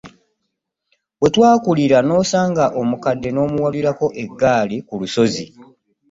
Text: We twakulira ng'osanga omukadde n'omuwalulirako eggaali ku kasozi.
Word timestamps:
We 1.21 1.27
twakulira 1.33 1.97
ng'osanga 2.07 2.65
omukadde 2.79 3.29
n'omuwalulirako 3.31 4.05
eggaali 4.23 4.77
ku 4.87 4.93
kasozi. 5.01 5.45